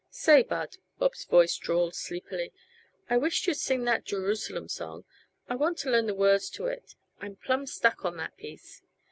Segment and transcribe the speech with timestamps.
[0.09, 2.51] "Say, Bud," Bob's voice drawled sleepily,
[3.07, 5.05] "I wisht you'd sing that Jerusalem song.
[5.47, 8.81] I want to learn the words to it; I'm plumb stuck on that piece.